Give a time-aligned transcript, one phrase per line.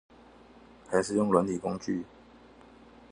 [0.89, 2.05] 還是用軟體工具